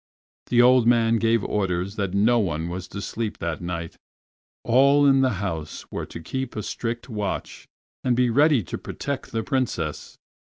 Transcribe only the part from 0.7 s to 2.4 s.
man gave orders that no